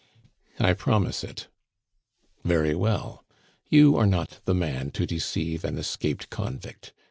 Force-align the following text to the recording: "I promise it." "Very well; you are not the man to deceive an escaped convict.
"I 0.59 0.73
promise 0.73 1.23
it." 1.23 1.47
"Very 2.43 2.73
well; 2.73 3.23
you 3.69 3.95
are 3.97 4.07
not 4.07 4.39
the 4.45 4.55
man 4.55 4.89
to 4.93 5.05
deceive 5.05 5.63
an 5.63 5.77
escaped 5.77 6.31
convict. 6.31 6.91